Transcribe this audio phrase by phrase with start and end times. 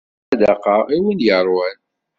[0.23, 1.77] Ssadaqa i win yeṛwan.